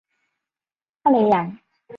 [1.03, 1.59] 奥雷扬。